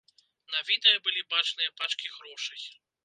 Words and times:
На 0.53 0.61
відэа 0.69 1.03
былі 1.07 1.21
бачныя 1.33 1.75
пачкі 1.83 2.13
грошай. 2.17 2.61